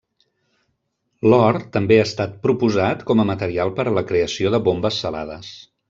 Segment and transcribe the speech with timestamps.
[1.33, 5.53] L'or també ha estat proposat com a material per a la creació de bombes salades.